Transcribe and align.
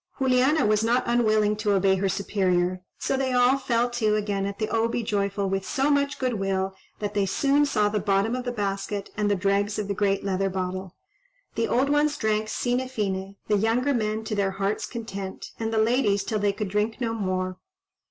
Juliana 0.17 0.65
was 0.65 0.83
not 0.83 1.03
unwilling 1.05 1.55
to 1.57 1.73
obey 1.73 1.93
her 1.97 2.09
superior, 2.09 2.81
so 2.97 3.15
they 3.15 3.33
all 3.33 3.59
fell 3.59 3.87
to 3.91 4.15
again 4.15 4.47
at 4.47 4.57
the 4.57 4.67
O 4.69 4.87
be 4.87 5.03
joyful 5.03 5.47
with 5.47 5.63
so 5.63 5.91
much 5.91 6.17
goodwill 6.17 6.73
that 6.97 7.13
they 7.13 7.27
soon 7.27 7.67
saw 7.67 7.87
the 7.87 7.99
bottom 7.99 8.35
of 8.35 8.43
the 8.43 8.51
basket 8.51 9.11
and 9.15 9.29
the 9.29 9.35
dregs 9.35 9.77
of 9.77 9.87
the 9.87 9.93
great 9.93 10.23
leather 10.23 10.49
bottle. 10.49 10.95
The 11.53 11.67
old 11.67 11.91
ones 11.91 12.17
drank 12.17 12.49
sine 12.49 12.87
fine, 12.89 13.35
the 13.47 13.57
younger 13.57 13.93
men 13.93 14.23
to 14.23 14.33
their 14.33 14.49
hearts' 14.57 14.87
content, 14.87 15.51
and 15.59 15.71
the 15.71 15.77
ladies 15.77 16.23
till 16.23 16.39
they 16.39 16.51
could 16.53 16.69
drink 16.69 16.99
no 16.99 17.13
more. 17.13 17.59